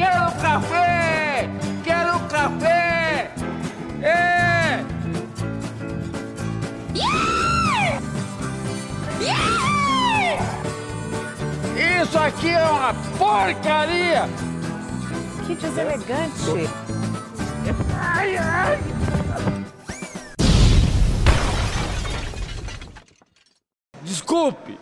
[0.00, 1.46] Quero café!
[1.84, 3.30] Quero café!
[4.00, 4.82] É!
[12.02, 14.26] Isso aqui é uma porcaria!
[15.46, 16.70] Que deselegante.
[18.00, 18.78] Ai, ai!
[24.02, 24.78] Desculpe!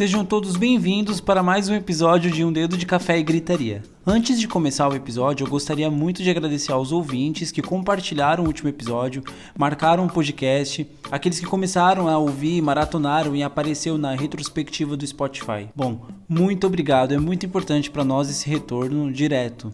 [0.00, 3.82] Sejam todos bem-vindos para mais um episódio de Um Dedo de Café e Gritaria.
[4.06, 8.46] Antes de começar o episódio, eu gostaria muito de agradecer aos ouvintes que compartilharam o
[8.46, 9.22] último episódio,
[9.58, 15.68] marcaram o podcast, aqueles que começaram a ouvir, maratonaram e apareceu na retrospectiva do Spotify.
[15.76, 19.70] Bom, muito obrigado, é muito importante para nós esse retorno direto.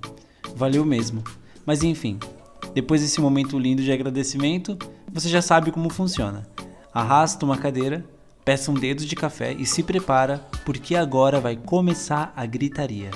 [0.57, 1.23] Valeu mesmo.
[1.65, 2.19] Mas enfim,
[2.75, 4.77] depois desse momento lindo de agradecimento,
[5.13, 6.49] você já sabe como funciona.
[6.93, 8.05] Arrasta uma cadeira,
[8.47, 13.11] peça um dedo de café e se prepara, porque agora vai começar a gritaria.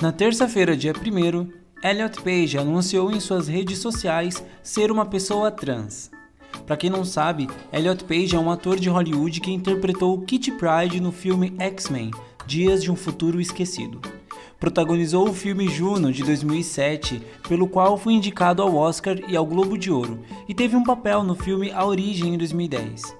[0.00, 6.10] Na terça-feira, dia 1 Elliot Page anunciou em suas redes sociais ser uma pessoa trans.
[6.66, 10.98] Para quem não sabe, Elliot Page é um ator de Hollywood que interpretou Kitty Pryde
[10.98, 12.10] no filme X-Men
[12.46, 14.13] Dias de um Futuro Esquecido.
[14.64, 19.76] Protagonizou o filme Juno de 2007, pelo qual foi indicado ao Oscar e ao Globo
[19.76, 23.14] de Ouro, e teve um papel no filme A Origem em 2010.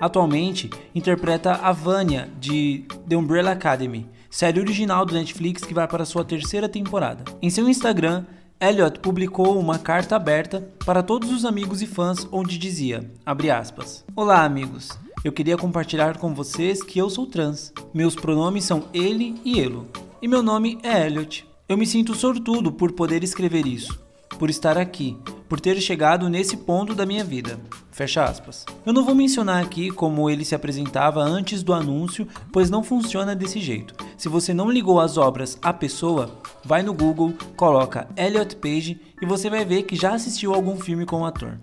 [0.00, 6.06] Atualmente, interpreta a Vanya de The Umbrella Academy, série original do Netflix que vai para
[6.06, 7.24] sua terceira temporada.
[7.42, 8.24] Em seu Instagram,
[8.58, 14.44] Elliot publicou uma carta aberta para todos os amigos e fãs onde dizia, aspas, Olá
[14.44, 17.70] amigos, eu queria compartilhar com vocês que eu sou trans.
[17.92, 19.86] Meus pronomes são ele e elo.
[20.20, 21.46] E meu nome é Elliot.
[21.68, 24.00] Eu me sinto sortudo por poder escrever isso,
[24.38, 25.14] por estar aqui,
[25.46, 27.60] por ter chegado nesse ponto da minha vida.
[27.90, 28.64] Fecha aspas.
[28.86, 33.36] Eu não vou mencionar aqui como ele se apresentava antes do anúncio, pois não funciona
[33.36, 33.94] desse jeito.
[34.16, 39.26] Se você não ligou as obras à pessoa, vai no Google, coloca Elliot Page e
[39.26, 41.58] você vai ver que já assistiu algum filme com o ator.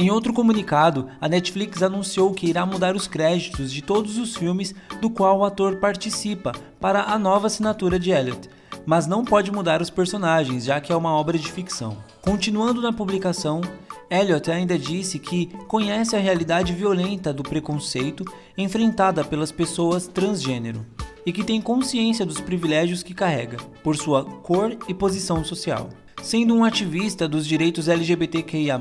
[0.00, 4.72] Em outro comunicado, a Netflix anunciou que irá mudar os créditos de todos os filmes
[5.00, 8.48] do qual o ator participa para a nova assinatura de Elliot,
[8.86, 11.96] mas não pode mudar os personagens, já que é uma obra de ficção.
[12.22, 13.60] Continuando na publicação,
[14.08, 18.24] Elliot ainda disse que conhece a realidade violenta do preconceito
[18.56, 20.86] enfrentada pelas pessoas transgênero
[21.26, 25.88] e que tem consciência dos privilégios que carrega, por sua cor e posição social.
[26.28, 28.78] Sendo um ativista dos direitos LGBTQIA,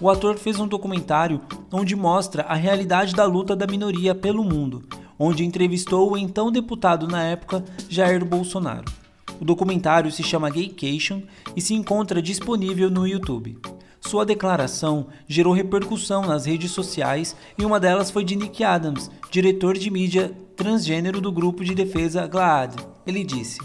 [0.00, 1.40] o ator fez um documentário
[1.72, 4.84] onde mostra a realidade da luta da minoria pelo mundo,
[5.18, 8.84] onde entrevistou o então deputado na época Jair Bolsonaro.
[9.40, 11.22] O documentário se chama Gaycation
[11.56, 13.58] e se encontra disponível no YouTube.
[14.00, 19.76] Sua declaração gerou repercussão nas redes sociais e uma delas foi de Nick Adams, diretor
[19.76, 22.76] de mídia transgênero do grupo de defesa GLAAD.
[23.04, 23.58] Ele disse.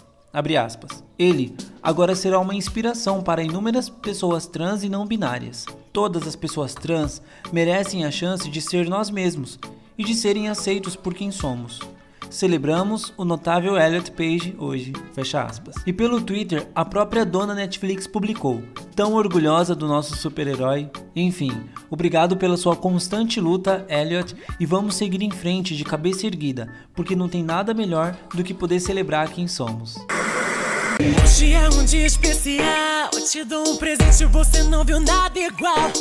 [1.18, 5.66] Ele agora será uma inspiração para inúmeras pessoas trans e não binárias.
[5.94, 7.22] Todas as pessoas trans
[7.54, 9.60] merecem a chance de ser nós mesmos
[9.98, 11.80] e de serem aceitos por quem somos.
[12.30, 15.76] Celebramos o notável Elliot Page hoje, fecha aspas.
[15.86, 18.62] E pelo Twitter, a própria dona Netflix publicou:
[18.96, 20.90] "Tão orgulhosa do nosso super-herói".
[21.16, 21.52] Enfim,
[21.90, 27.16] obrigado pela sua constante luta, Elliot, e vamos seguir em frente de cabeça erguida, porque
[27.16, 29.96] não tem nada melhor do que poder celebrar quem somos.
[31.36, 33.10] Hoje é um dia especial.
[33.14, 35.92] Eu te dou um presente, você não viu nada igual.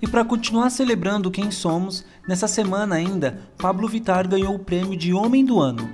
[0.00, 5.12] E para continuar celebrando quem somos, nessa semana ainda, Pablo Vittar ganhou o prêmio de
[5.12, 5.90] Homem do Ano.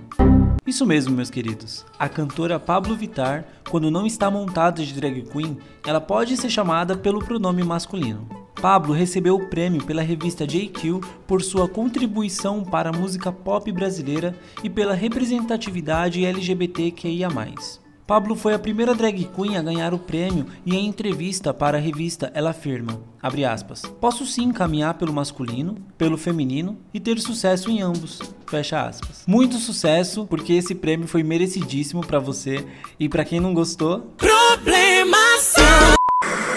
[0.65, 1.85] Isso mesmo, meus queridos.
[1.99, 6.97] A cantora Pablo Vittar, quando não está montada de drag queen, ela pode ser chamada
[6.97, 8.29] pelo pronome masculino.
[8.63, 14.39] Pablo recebeu o prêmio pela revista JQ por sua contribuição para a música pop brasileira
[14.63, 17.29] e pela representatividade LGBTQIA.
[18.09, 21.81] Pablo foi a primeira drag queen a ganhar o prêmio e em entrevista para a
[21.81, 27.83] revista ela afirma, aspas, posso sim caminhar pelo masculino, pelo feminino e ter sucesso em
[27.83, 29.25] ambos, fecha aspas.
[29.27, 32.67] Muito sucesso, porque esse prêmio foi merecidíssimo para você
[32.99, 34.11] e para quem não gostou...
[34.17, 35.63] Problemação!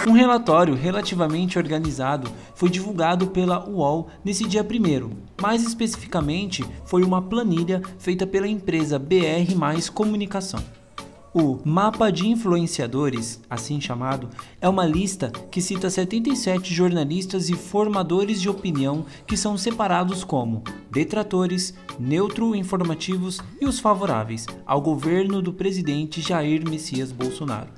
[0.08, 5.12] Um relatório relativamente organizado foi divulgado pela UOL nesse dia 1
[5.42, 10.64] mais especificamente foi uma planilha feita pela empresa BR Mais Comunicação.
[11.34, 14.28] O Mapa de Influenciadores, assim chamado,
[14.60, 20.62] é uma lista que cita 77 jornalistas e formadores de opinião que são separados como
[20.92, 27.70] detratores, neutro informativos e os favoráveis ao governo do presidente Jair Messias Bolsonaro.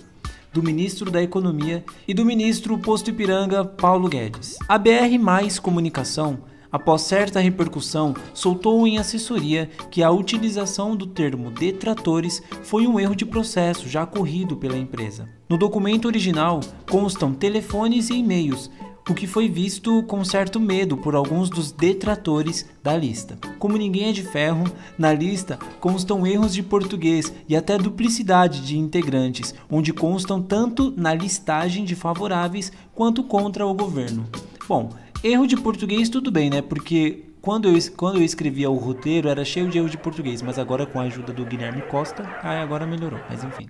[0.52, 4.58] do ministro da Economia e do ministro Posto Ipiranga Paulo Guedes.
[4.68, 6.40] A BR Mais Comunicação
[6.74, 13.16] após certa repercussão, soltou em assessoria que a utilização do termo detratores foi um erro
[13.16, 15.30] de processo já corrido pela empresa.
[15.48, 16.60] No documento original
[16.90, 18.72] constam telefones e e-mails,
[19.10, 23.38] o que foi visto com certo medo por alguns dos detratores da lista.
[23.60, 24.64] Como ninguém é de ferro,
[24.98, 31.14] na lista constam erros de português e até duplicidade de integrantes, onde constam tanto na
[31.14, 34.26] listagem de favoráveis quanto contra o governo.
[34.68, 34.90] Bom,
[35.24, 36.62] Erro de português, tudo bem, né?
[36.62, 40.60] Porque quando eu, quando eu escrevia o roteiro era cheio de erro de português, mas
[40.60, 43.70] agora com a ajuda do Guilherme Costa, aí agora melhorou, mas enfim.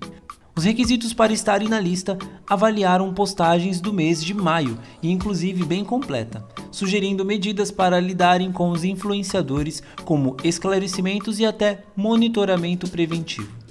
[0.56, 2.18] Os requisitos para estarem na lista
[2.50, 8.72] avaliaram postagens do mês de maio, e inclusive bem completa, sugerindo medidas para lidarem com
[8.72, 13.62] os influenciadores, como esclarecimentos e até monitoramento preventivo.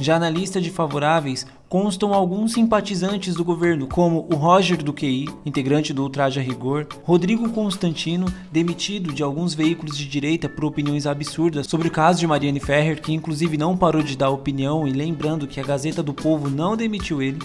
[0.00, 5.26] Já na lista de favoráveis constam alguns simpatizantes do governo, como o Roger do QI,
[5.44, 11.66] integrante do Ultraja Rigor, Rodrigo Constantino, demitido de alguns veículos de direita por opiniões absurdas
[11.66, 15.48] sobre o caso de Mariane Ferrer, que inclusive não parou de dar opinião e lembrando
[15.48, 17.40] que a Gazeta do Povo não demitiu ele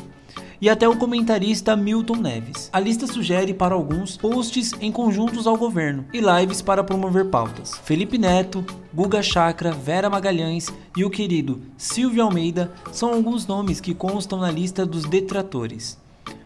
[0.62, 2.70] e até o comentarista Milton Neves.
[2.72, 7.80] A lista sugere para alguns posts em conjuntos ao governo e lives para promover pautas.
[7.84, 13.94] Felipe Neto, Guga Chakra, Vera Magalhães e o querido Silvio Almeida são alguns nomes que
[13.94, 15.98] constam na lista dos detratores.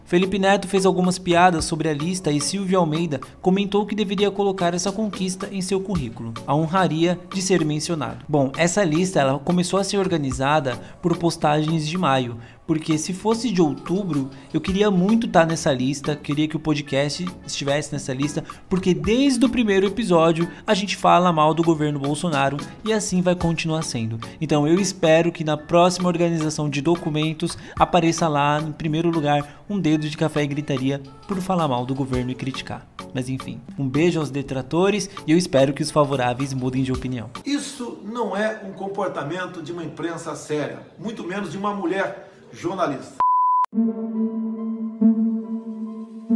[0.06, 4.74] Felipe Neto fez algumas piadas sobre a lista e Silvio Almeida comentou que deveria colocar
[4.74, 6.34] essa conquista em seu currículo.
[6.46, 8.24] A honraria de ser mencionado.
[8.28, 13.50] Bom, essa lista ela começou a ser organizada por postagens de maio, porque se fosse
[13.50, 18.12] de outubro, eu queria muito estar tá nessa lista, queria que o podcast estivesse nessa
[18.12, 23.20] lista, porque desde o primeiro episódio a gente fala mal do governo Bolsonaro e assim
[23.20, 24.18] vai continuar sendo.
[24.40, 29.78] Então eu espero que na próxima organização de documentos apareça lá em primeiro lugar um
[29.78, 32.86] dedo de café e gritaria por falar mal do governo e criticar.
[33.12, 37.30] Mas enfim, um beijo aos detratores e eu espero que os favoráveis mudem de opinião.
[37.44, 43.16] Isso não é um comportamento de uma imprensa séria, muito menos de uma mulher jornalista.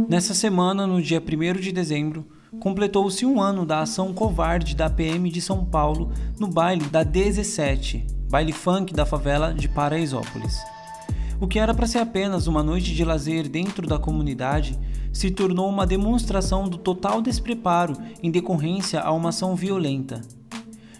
[0.07, 2.25] Nessa semana, no dia 1 de dezembro,
[2.59, 8.05] completou-se um ano da ação covarde da PM de São Paulo no baile da 17,
[8.29, 10.57] baile funk da favela de Paraisópolis.
[11.39, 14.77] O que era para ser apenas uma noite de lazer dentro da comunidade
[15.13, 20.21] se tornou uma demonstração do total despreparo em decorrência a uma ação violenta.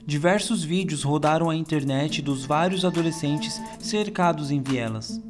[0.09, 5.21] Diversos vídeos rodaram a internet dos vários adolescentes cercados em vielas.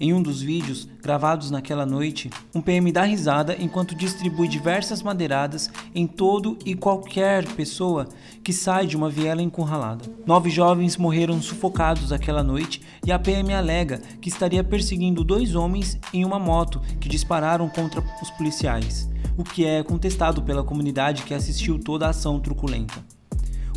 [0.00, 5.68] Em um dos vídeos, gravados naquela noite, um PM dá risada enquanto distribui diversas madeiradas
[5.94, 8.08] em todo e qualquer pessoa
[8.42, 10.06] que sai de uma viela encurralada.
[10.24, 15.98] Nove jovens morreram sufocados aquela noite e a PM alega que estaria perseguindo dois homens
[16.10, 21.34] em uma moto que dispararam contra os policiais, o que é contestado pela comunidade que
[21.34, 23.11] assistiu toda a ação truculenta.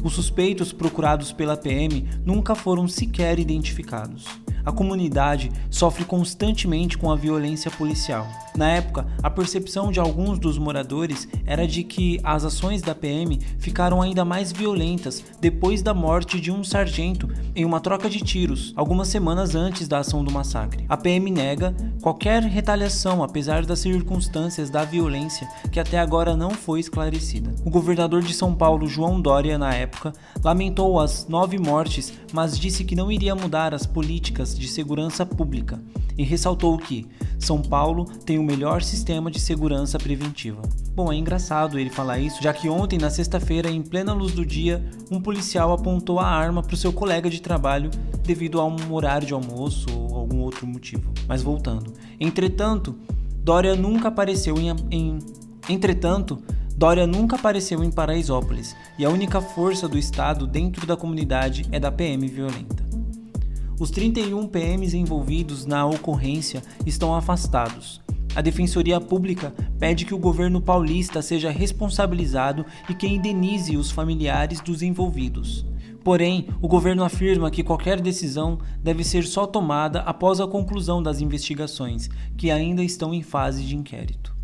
[0.06, 7.15] Os suspeitos procurados pela PM nunca foram sequer identificados a comunidade sofre constantemente com a
[7.15, 8.27] violência policial.
[8.56, 13.38] Na época, a percepção de alguns dos moradores era de que as ações da PM
[13.59, 18.73] ficaram ainda mais violentas depois da morte de um sargento em uma troca de tiros,
[18.75, 20.85] algumas semanas antes da ação do massacre.
[20.88, 26.80] A PM nega qualquer retaliação, apesar das circunstâncias da violência que até agora não foi
[26.80, 27.54] esclarecida.
[27.66, 30.13] O governador de São Paulo, João Dória, na época,
[30.44, 35.81] lamentou as nove mortes, mas disse que não iria mudar as políticas de Segurança Pública
[36.18, 37.06] e ressaltou que
[37.38, 40.62] São Paulo tem o melhor sistema de segurança preventiva.
[40.94, 44.45] Bom, é engraçado ele falar isso, já que ontem, na sexta-feira, em plena luz do
[44.45, 47.92] dia, um policial apontou a arma para o seu colega de trabalho
[48.24, 51.12] devido a um horário de almoço ou algum outro motivo.
[51.28, 51.94] Mas voltando.
[52.19, 52.95] Entretanto,
[53.44, 55.19] Dória nunca apareceu em, em
[55.68, 56.38] Entretanto,
[56.78, 61.80] Dória nunca apareceu em Paraisópolis e a única força do Estado dentro da comunidade é
[61.80, 62.84] da PM violenta.
[63.77, 68.01] Os 31 PMs envolvidos na ocorrência estão afastados.
[68.33, 74.61] A Defensoria Pública pede que o governo paulista seja responsabilizado e que indenize os familiares
[74.61, 75.65] dos envolvidos.
[76.05, 81.19] Porém, o governo afirma que qualquer decisão deve ser só tomada após a conclusão das
[81.19, 84.34] investigações, que ainda estão em fase de inquérito.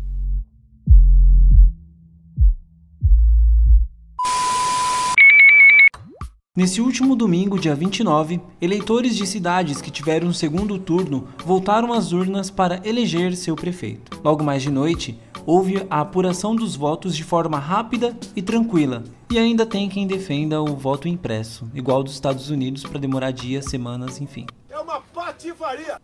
[6.54, 12.12] Nesse último domingo, dia 29, eleitores de cidades que tiveram um segundo turno voltaram às
[12.12, 14.20] urnas para eleger seu prefeito.
[14.22, 19.02] Logo mais de noite, houve a apuração dos votos de forma rápida e tranquila.
[19.30, 23.64] E ainda tem quem defenda o voto impresso, igual dos Estados Unidos, para demorar dias,
[23.64, 24.44] semanas, enfim.
[24.68, 26.02] É uma patifaria!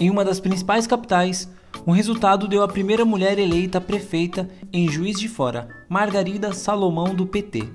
[0.00, 1.46] Em uma das principais capitais,
[1.84, 7.26] o resultado deu a primeira mulher eleita prefeita em Juiz de Fora, Margarida Salomão do
[7.26, 7.68] PT.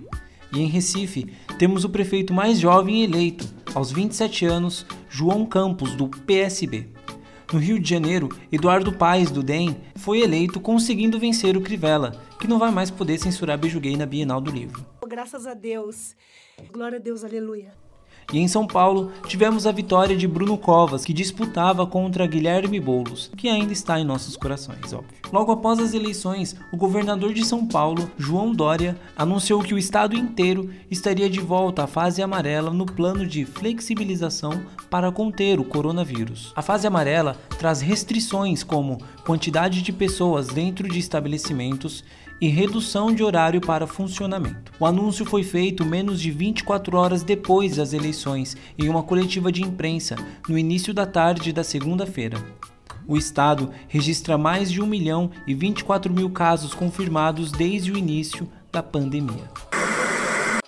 [0.53, 6.07] E em Recife, temos o prefeito mais jovem eleito, aos 27 anos, João Campos do
[6.07, 6.87] PSB.
[7.51, 12.47] No Rio de Janeiro, Eduardo Paes, do DEM, foi eleito conseguindo vencer o Crivella, que
[12.47, 14.85] não vai mais poder censurar Beijo Gay na Bienal do Livro.
[15.07, 16.15] Graças a Deus.
[16.71, 17.86] Glória a Deus, aleluia.
[18.33, 23.31] E em São Paulo, tivemos a vitória de Bruno Covas, que disputava contra Guilherme Boulos,
[23.37, 25.15] que ainda está em nossos corações, óbvio.
[25.31, 30.13] Logo após as eleições, o governador de São Paulo, João Dória, anunciou que o estado
[30.13, 36.51] inteiro estaria de volta à fase amarela no plano de flexibilização para conter o coronavírus.
[36.55, 42.03] A fase amarela traz restrições como quantidade de pessoas dentro de estabelecimentos
[42.39, 44.71] e redução de horário para funcionamento.
[44.79, 49.63] O anúncio foi feito menos de 24 horas depois das eleições, em uma coletiva de
[49.63, 50.15] imprensa,
[50.47, 52.37] no início da tarde da segunda-feira.
[53.07, 58.47] O estado registra mais de 1 milhão e 24 mil casos confirmados desde o início
[58.71, 59.49] da pandemia.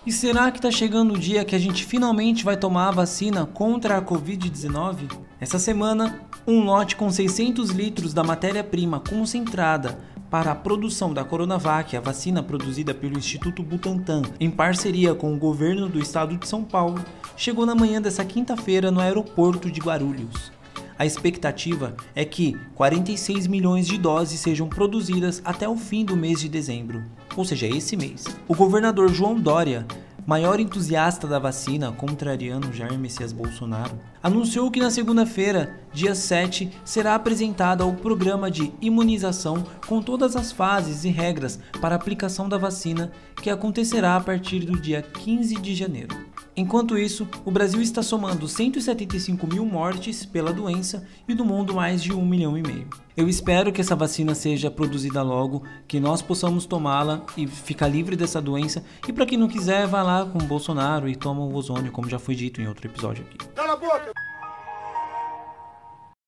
[0.05, 3.45] E será que está chegando o dia que a gente finalmente vai tomar a vacina
[3.45, 5.11] contra a Covid-19?
[5.39, 9.99] Essa semana, um lote com 600 litros da matéria-prima concentrada
[10.29, 15.37] para a produção da Coronavac, a vacina produzida pelo Instituto Butantan, em parceria com o
[15.37, 17.03] governo do estado de São Paulo,
[17.35, 20.51] chegou na manhã dessa quinta-feira no aeroporto de Guarulhos.
[20.99, 26.41] A expectativa é que 46 milhões de doses sejam produzidas até o fim do mês
[26.41, 27.03] de dezembro,
[27.35, 28.25] ou seja, esse mês.
[28.47, 29.87] O governador João Dória
[30.29, 37.15] maior entusiasta da vacina, contrariando Jair Messias Bolsonaro, anunciou que na segunda-feira, dia 7, será
[37.15, 43.11] apresentado o programa de imunização com todas as fases e regras para aplicação da vacina,
[43.41, 46.28] que acontecerá a partir do dia 15 de janeiro.
[46.59, 52.03] Enquanto isso, o Brasil está somando 175 mil mortes pela doença e do mundo mais
[52.03, 52.89] de um milhão e meio.
[53.15, 58.17] Eu espero que essa vacina seja produzida logo, que nós possamos tomá-la e ficar livre
[58.17, 58.83] dessa doença.
[59.07, 62.09] E para quem não quiser, vá lá com o Bolsonaro e toma o ozônio, como
[62.09, 63.37] já foi dito em outro episódio aqui.
[63.55, 64.11] Cala a boca!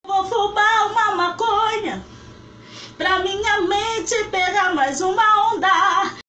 [0.08, 2.02] Vou fumar uma maconha
[2.98, 6.21] pra minha mente pegar mais uma onda.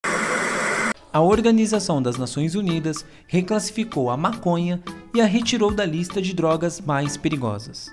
[1.12, 4.83] A Organização das Nações Unidas reclassificou a maconha
[5.14, 7.92] e a retirou da lista de drogas mais perigosas.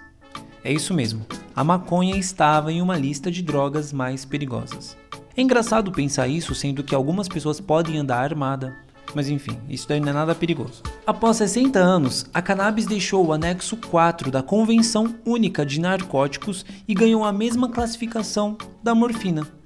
[0.64, 4.96] É isso mesmo, a maconha estava em uma lista de drogas mais perigosas.
[5.36, 8.74] É engraçado pensar isso, sendo que algumas pessoas podem andar armada,
[9.14, 10.82] mas enfim, isso daí não é nada perigoso.
[11.06, 16.94] Após 60 anos, a cannabis deixou o anexo 4 da Convenção Única de Narcóticos e
[16.94, 19.59] ganhou a mesma classificação da morfina.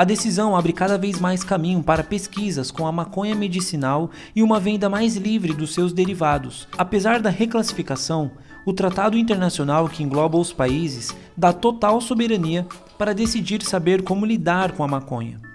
[0.00, 4.58] A decisão abre cada vez mais caminho para pesquisas com a maconha medicinal e uma
[4.58, 6.66] venda mais livre dos seus derivados.
[6.78, 8.30] Apesar da reclassificação,
[8.64, 12.66] o tratado internacional que engloba os países dá total soberania
[12.96, 15.49] para decidir saber como lidar com a maconha.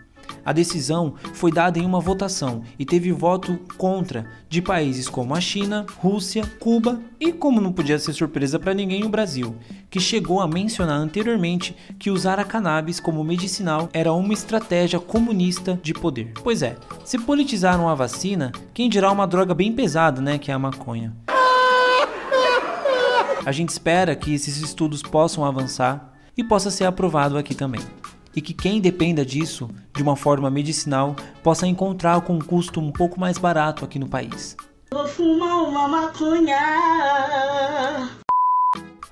[0.46, 5.42] A decisão foi dada em uma votação e teve voto contra de países como a
[5.42, 9.56] China, Rússia, Cuba e, como não podia ser surpresa para ninguém, o Brasil,
[9.90, 15.80] que chegou a mencionar anteriormente que usar a cannabis como medicinal era uma estratégia comunista
[15.82, 16.32] de poder.
[16.44, 20.54] Pois é, se politizaram a vacina, quem dirá uma droga bem pesada, né, que é
[20.54, 21.12] a maconha.
[23.44, 27.82] A gente espera que esses estudos possam avançar e possa ser aprovado aqui também
[28.36, 32.92] e que quem dependa disso de uma forma medicinal possa encontrar com um custo um
[32.92, 34.58] pouco mais barato aqui no país.
[34.92, 36.60] Vou fumar uma maconha.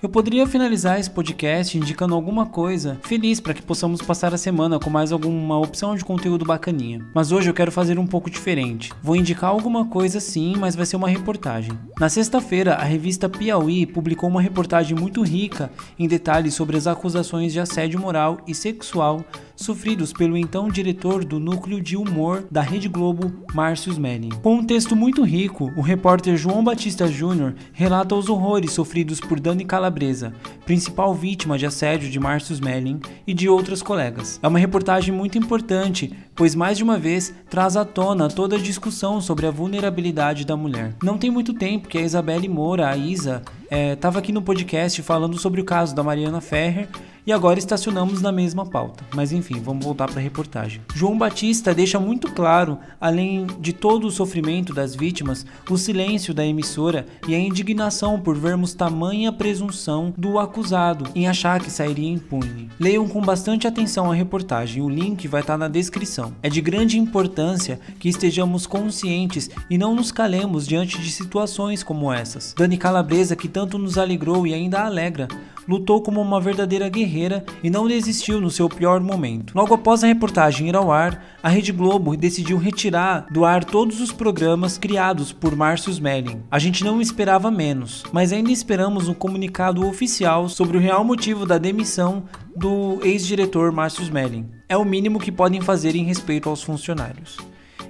[0.03, 4.77] Eu poderia finalizar esse podcast indicando alguma coisa feliz para que possamos passar a semana
[4.77, 7.07] com mais alguma opção de conteúdo bacaninha.
[7.15, 8.91] Mas hoje eu quero fazer um pouco diferente.
[9.01, 11.71] Vou indicar alguma coisa sim, mas vai ser uma reportagem.
[11.97, 17.53] Na sexta-feira, a revista Piauí publicou uma reportagem muito rica em detalhes sobre as acusações
[17.53, 19.23] de assédio moral e sexual
[19.63, 24.29] sofridos pelo então diretor do núcleo de humor da Rede Globo, Márcio Smelling.
[24.41, 29.39] Com um texto muito rico, o repórter João Batista Júnior relata os horrores sofridos por
[29.39, 30.33] Dani Calabresa,
[30.65, 34.39] principal vítima de assédio de Márcio Smelling e de outras colegas.
[34.43, 38.59] É uma reportagem muito importante, pois mais de uma vez traz à tona toda a
[38.59, 40.95] discussão sobre a vulnerabilidade da mulher.
[41.03, 45.01] Não tem muito tempo que a Isabelle Moura, a Isa, estava é, aqui no podcast
[45.01, 46.87] falando sobre o caso da Mariana Ferrer
[47.25, 49.03] e agora estacionamos na mesma pauta.
[49.15, 50.81] Mas enfim, vamos voltar para a reportagem.
[50.93, 56.45] João Batista deixa muito claro, além de todo o sofrimento das vítimas, o silêncio da
[56.45, 62.69] emissora e a indignação por vermos tamanha presunção do acusado em achar que sairia impune.
[62.79, 66.22] Leiam com bastante atenção a reportagem, o link vai estar tá na descrição.
[66.41, 72.13] É de grande importância que estejamos conscientes e não nos calemos diante de situações como
[72.13, 72.53] essas.
[72.57, 75.27] Dani Calabresa, que tanto tanto nos alegrou e ainda alegra,
[75.67, 79.53] lutou como uma verdadeira guerreira e não desistiu no seu pior momento.
[79.55, 83.99] Logo após a reportagem ir ao ar, a Rede Globo decidiu retirar do ar todos
[83.99, 86.41] os programas criados por Márcio Smelling.
[86.51, 91.45] A gente não esperava menos, mas ainda esperamos um comunicado oficial sobre o real motivo
[91.45, 92.25] da demissão
[92.55, 94.45] do ex-diretor Márcio Smelling.
[94.73, 97.37] É o mínimo que podem fazer em respeito aos funcionários.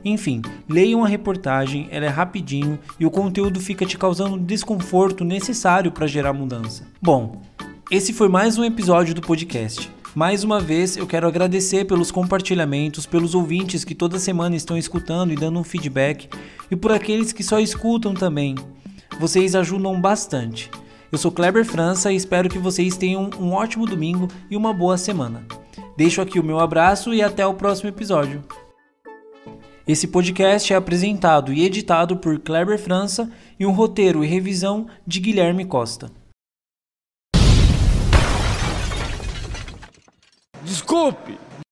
[0.04, 5.94] Enfim, leiam a reportagem, ela é rapidinho e o conteúdo fica te causando desconforto necessário
[5.94, 6.86] para gerar mudança.
[7.02, 7.42] Bom,
[7.90, 9.90] esse foi mais um episódio do podcast.
[10.14, 15.32] Mais uma vez, eu quero agradecer pelos compartilhamentos, pelos ouvintes que toda semana estão escutando
[15.32, 16.28] e dando um feedback,
[16.70, 18.56] e por aqueles que só escutam também.
[19.18, 20.70] Vocês ajudam bastante.
[21.10, 24.98] Eu sou Kleber França e espero que vocês tenham um ótimo domingo e uma boa
[24.98, 25.63] semana.
[25.96, 28.44] Deixo aqui o meu abraço e até o próximo episódio.
[29.88, 35.20] Esse podcast é apresentado e editado por Kleber França e um roteiro e revisão de
[35.20, 36.10] Guilherme Costa.
[40.64, 41.38] Desculpe!